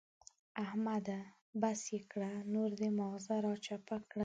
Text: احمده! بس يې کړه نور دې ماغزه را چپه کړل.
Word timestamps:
احمده! 0.63 1.19
بس 1.61 1.79
يې 1.93 1.99
کړه 2.11 2.31
نور 2.53 2.69
دې 2.79 2.89
ماغزه 2.99 3.35
را 3.45 3.53
چپه 3.65 3.97
کړل. 4.09 4.19